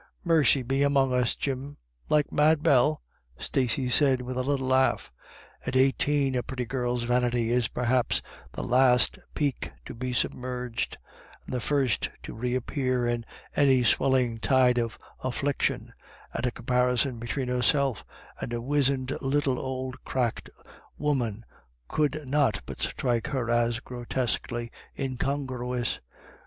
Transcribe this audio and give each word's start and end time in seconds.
"Mercy 0.23 0.63
be 0.63 0.81
among 0.81 1.13
us, 1.13 1.35
Jim— 1.35 1.77
like 2.09 2.31
Mad 2.31 2.63
Bell?" 2.63 3.03
Stacey 3.37 3.87
said, 3.87 4.19
with 4.23 4.35
a 4.35 4.41
little 4.41 4.65
laugh. 4.65 5.11
At 5.63 5.75
eighteen 5.75 6.33
a 6.33 6.41
pretty 6.41 6.65
girl's 6.65 7.03
vanity 7.03 7.51
is 7.51 7.67
perhaps 7.67 8.23
the 8.53 8.63
last 8.63 9.19
peak 9.35 9.71
to 9.85 9.93
be, 9.93 10.11
submerged, 10.11 10.97
and 11.45 11.53
the 11.53 11.59
first 11.61 12.09
to 12.23 12.33
reappear 12.33 13.05
in 13.05 13.25
any 13.55 13.83
swel 13.83 14.09
ling 14.13 14.39
tide 14.39 14.79
of 14.79 14.97
affliction, 15.23 15.93
and 16.33 16.47
a 16.47 16.51
comparison 16.51 17.19
between 17.19 17.47
herself 17.49 18.03
and 18.39 18.53
the 18.53 18.59
wizened 18.59 19.15
little 19.21 19.59
old 19.59 20.03
cracked 20.03 20.49
woman 20.97 21.45
could 21.87 22.23
not 22.27 22.59
but 22.65 22.81
strike 22.81 23.27
her 23.27 23.51
as 23.51 23.79
grotesquely 23.81 24.71
incongruous. 24.97 25.99